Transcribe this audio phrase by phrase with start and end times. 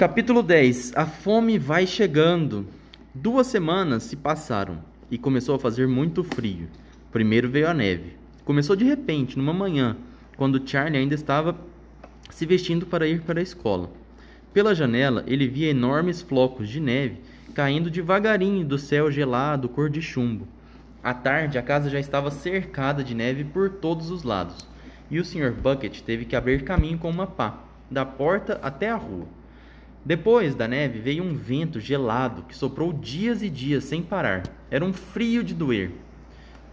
[0.00, 2.66] Capítulo 10 A fome vai chegando.
[3.14, 4.78] Duas semanas se passaram
[5.10, 6.70] e começou a fazer muito frio.
[7.12, 8.16] Primeiro veio a neve.
[8.42, 9.98] Começou de repente, numa manhã,
[10.38, 11.54] quando Charlie ainda estava
[12.30, 13.90] se vestindo para ir para a escola.
[14.54, 17.18] Pela janela, ele via enormes flocos de neve
[17.54, 20.48] caindo devagarinho do céu gelado cor de chumbo.
[21.04, 24.66] À tarde, a casa já estava cercada de neve por todos os lados,
[25.10, 25.52] e o Sr.
[25.52, 27.58] Bucket teve que abrir caminho com uma pá,
[27.90, 29.26] da porta até a rua.
[30.04, 34.42] Depois da neve veio um vento gelado que soprou dias e dias sem parar.
[34.70, 35.92] Era um frio de doer.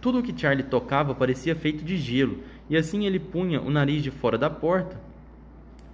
[0.00, 2.38] Tudo o que Charlie tocava parecia feito de gelo,
[2.70, 4.98] e assim ele punha o nariz de fora da porta.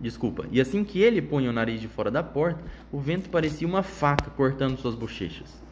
[0.01, 0.45] Desculpa.
[0.52, 3.83] E assim que ele punha o nariz de fora da porta, o vento parecia uma
[3.83, 5.62] faca cortando suas bochechas.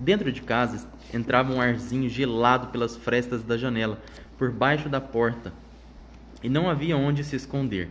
[0.00, 4.00] Dentro de casa entrava um arzinho gelado pelas frestas da janela,
[4.36, 5.52] por baixo da porta,
[6.42, 7.88] e não havia onde se esconder.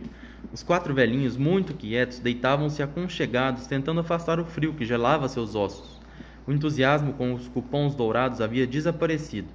[0.52, 6.00] Os quatro velhinhos, muito quietos, deitavam-se aconchegados, tentando afastar o frio que gelava seus ossos.
[6.46, 9.48] O entusiasmo com os cupons dourados havia desaparecido.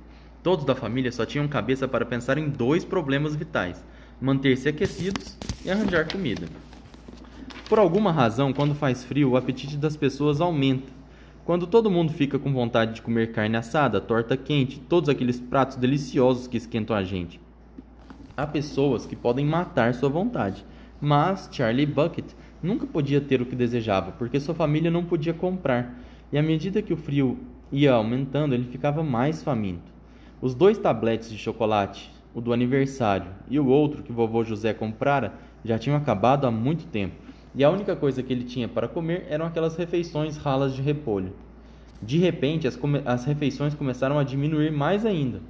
[0.44, 3.84] Todos da família só tinham cabeça para pensar em dois problemas vitais:
[4.20, 6.48] manter-se aquecidos e arranjar comida.
[7.70, 10.92] Por alguma razão, quando faz frio, o apetite das pessoas aumenta.
[11.46, 15.78] Quando todo mundo fica com vontade de comer carne assada, torta quente, todos aqueles pratos
[15.78, 17.40] deliciosos que esquentam a gente.
[18.36, 20.66] Há pessoas que podem matar sua vontade.
[21.02, 22.26] Mas Charlie Bucket
[22.62, 26.00] nunca podia ter o que desejava, porque sua família não podia comprar,
[26.32, 27.40] e à medida que o frio
[27.72, 29.92] ia aumentando, ele ficava mais faminto.
[30.40, 35.34] Os dois tabletes de chocolate, o do aniversário e o outro que vovô José comprara,
[35.66, 37.16] já tinham acabado há muito tempo,
[37.56, 41.34] e a única coisa que ele tinha para comer eram aquelas refeições ralas de repolho.
[42.00, 45.42] De repente, as, as refeições começaram a diminuir mais ainda.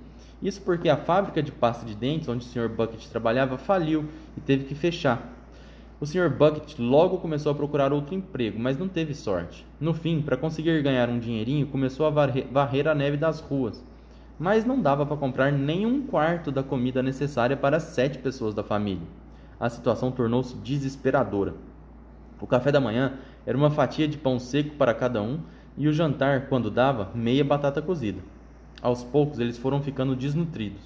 [0.41, 2.67] Isso porque a fábrica de pasta de dentes onde o Sr.
[2.67, 4.05] Bucket trabalhava faliu
[4.35, 5.40] e teve que fechar.
[6.01, 6.31] O Sr.
[6.31, 9.63] Bucket logo começou a procurar outro emprego, mas não teve sorte.
[9.79, 13.85] No fim, para conseguir ganhar um dinheirinho, começou a varrer a neve das ruas.
[14.39, 18.63] Mas não dava para comprar nem um quarto da comida necessária para sete pessoas da
[18.63, 19.05] família.
[19.59, 21.53] A situação tornou-se desesperadora.
[22.39, 25.39] O café da manhã era uma fatia de pão seco para cada um
[25.77, 28.21] e o jantar, quando dava, meia batata cozida.
[28.81, 30.81] Aos poucos eles foram ficando desnutridos.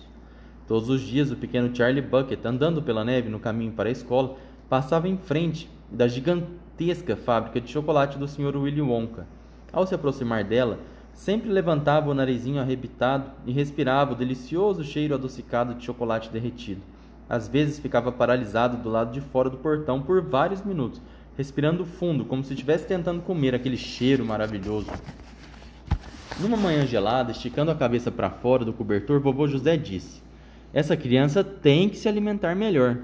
[0.68, 4.36] Todos os dias o pequeno Charlie Bucket, andando pela neve no caminho para a escola,
[4.70, 8.58] passava em frente da gigantesca fábrica de chocolate do Sr.
[8.58, 9.28] Willy Wonka.
[9.72, 10.80] Ao se aproximar dela,
[11.14, 16.82] sempre levantava o narizinho arrebitado e respirava o delicioso cheiro adocicado de chocolate derretido.
[17.28, 21.02] Às vezes ficava paralisado do lado de fora do portão por vários minutos,
[21.38, 24.92] respirando fundo, como se estivesse tentando comer aquele cheiro maravilhoso.
[26.40, 30.22] Numa manhã gelada, esticando a cabeça para fora do cobertor, vovô José disse:
[30.74, 32.98] Essa criança tem que se alimentar melhor.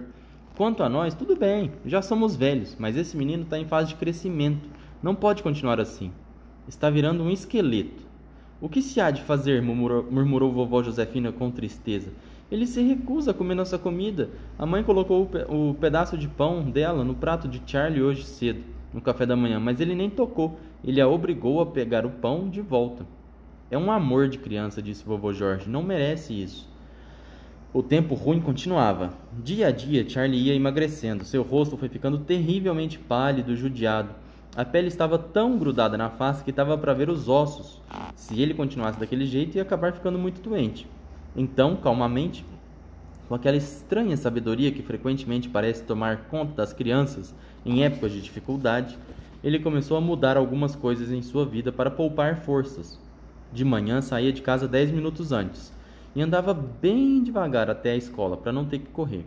[0.62, 3.96] Quanto a nós, tudo bem, já somos velhos, mas esse menino está em fase de
[3.96, 4.70] crescimento.
[5.02, 6.12] Não pode continuar assim.
[6.68, 8.06] Está virando um esqueleto.
[8.62, 9.60] O que se há de fazer?
[9.60, 12.12] murmurou, murmurou vovó Josefina com tristeza.
[12.52, 14.30] Ele se recusa a comer nossa comida.
[14.56, 18.24] A mãe colocou o, pe o pedaço de pão dela no prato de Charlie hoje
[18.24, 20.60] cedo, no café da manhã, mas ele nem tocou.
[20.84, 23.04] Ele a obrigou a pegar o pão de volta.
[23.72, 25.68] É um amor de criança, disse vovô Jorge.
[25.68, 26.71] Não merece isso.
[27.74, 29.14] O tempo ruim continuava.
[29.42, 31.24] Dia a dia, Charlie ia emagrecendo.
[31.24, 34.10] Seu rosto foi ficando terrivelmente pálido e judiado.
[34.54, 37.82] A pele estava tão grudada na face que dava para ver os ossos.
[38.14, 40.86] Se ele continuasse daquele jeito, ia acabar ficando muito doente.
[41.34, 42.44] Então, calmamente,
[43.30, 47.34] com aquela estranha sabedoria que frequentemente parece tomar conta das crianças
[47.66, 48.98] em épocas de dificuldade,
[49.42, 53.00] ele começou a mudar algumas coisas em sua vida para poupar forças.
[53.54, 55.72] De manhã saía de casa dez minutos antes
[56.16, 59.26] e andava bem devagar até a escola para não ter que correr.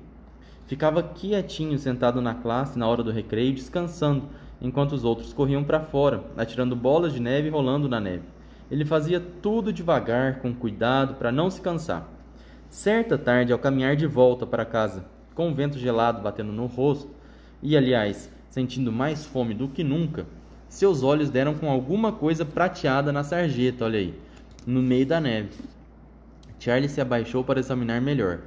[0.66, 4.24] Ficava quietinho sentado na classe na hora do recreio, descansando,
[4.60, 8.22] enquanto os outros corriam para fora, atirando bolas de neve e rolando na neve.
[8.70, 12.08] Ele fazia tudo devagar, com cuidado, para não se cansar.
[12.70, 17.10] Certa tarde, ao caminhar de volta para casa, com o vento gelado batendo no rosto,
[17.62, 20.26] e aliás, sentindo mais fome do que nunca,
[20.68, 24.14] seus olhos deram com alguma coisa prateada na sarjeta, olha aí,
[24.66, 25.50] no meio da neve.
[26.58, 28.40] Charlie se abaixou para examinar melhor.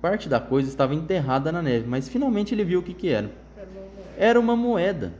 [0.00, 3.30] Parte da coisa estava enterrada na neve, mas finalmente ele viu o que, que era.
[4.18, 5.12] Era uma moeda.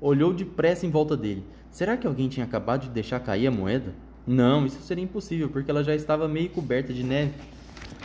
[0.00, 1.44] Olhou depressa em volta dele.
[1.70, 3.92] Será que alguém tinha acabado de deixar cair a moeda?
[4.26, 7.32] Não, isso seria impossível, porque ela já estava meio coberta de neve.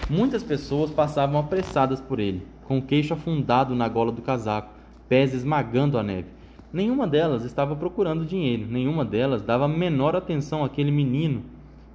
[0.10, 4.74] Muitas pessoas passavam apressadas por ele, com o queixo afundado na gola do casaco,
[5.08, 6.28] pés esmagando a neve.
[6.72, 11.44] Nenhuma delas estava procurando dinheiro, nenhuma delas dava menor atenção àquele menino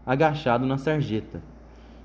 [0.05, 1.43] agachado na sarjeta.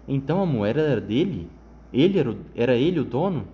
[0.07, 1.49] Então a moeda era dele?
[1.93, 3.47] Ele era, era ele o dono?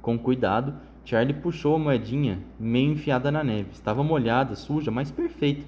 [0.00, 0.74] Com cuidado,
[1.04, 3.70] Charlie puxou a moedinha meio enfiada na neve.
[3.72, 5.64] Estava molhada, suja, mas perfeita.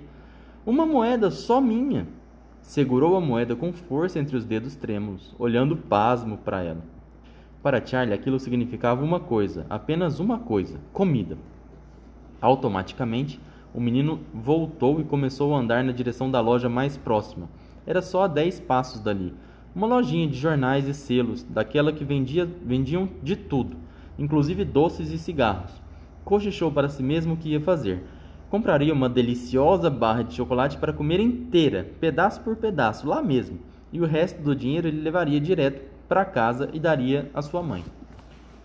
[0.65, 2.07] Uma moeda só minha.
[2.61, 6.83] Segurou a moeda com força entre os dedos trêmulos, olhando pasmo para ela.
[7.63, 11.39] Para Charlie, aquilo significava uma coisa, apenas uma coisa: comida.
[12.41, 13.41] Automaticamente,
[13.75, 17.49] o menino voltou e começou a andar na direção da loja mais próxima.
[17.87, 19.35] Era só a dez passos dali.
[19.77, 23.87] Uma lojinha de jornais e selos, daquela que vendia, vendiam de tudo
[24.19, 25.71] inclusive doces e cigarros.
[26.25, 28.03] Cochichou para si mesmo o que ia fazer.
[28.49, 33.59] Compraria uma deliciosa barra de chocolate para comer inteira, pedaço por pedaço, lá mesmo,
[33.93, 37.85] e o resto do dinheiro ele levaria direto para casa e daria à sua mãe.